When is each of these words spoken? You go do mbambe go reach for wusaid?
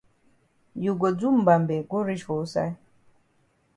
You 0.83 0.93
go 1.01 1.09
do 1.19 1.27
mbambe 1.41 1.75
go 1.89 1.97
reach 2.07 2.23
for 2.25 2.35
wusaid? 2.39 2.73